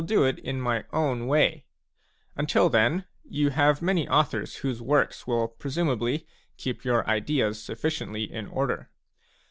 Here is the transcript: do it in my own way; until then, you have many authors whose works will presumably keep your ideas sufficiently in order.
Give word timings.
do 0.03 0.23
it 0.23 0.39
in 0.39 0.59
my 0.59 0.83
own 0.91 1.27
way; 1.27 1.63
until 2.35 2.69
then, 2.69 3.05
you 3.23 3.51
have 3.51 3.83
many 3.83 4.09
authors 4.09 4.55
whose 4.65 4.81
works 4.81 5.27
will 5.27 5.47
presumably 5.47 6.25
keep 6.57 6.83
your 6.83 7.07
ideas 7.07 7.61
sufficiently 7.61 8.23
in 8.23 8.47
order. 8.47 8.89